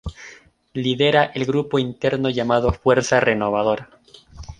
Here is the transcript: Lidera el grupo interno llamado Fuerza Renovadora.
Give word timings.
Lidera 0.73 1.25
el 1.25 1.45
grupo 1.45 1.77
interno 1.77 2.31
llamado 2.31 2.73
Fuerza 2.73 3.19
Renovadora. 3.19 4.01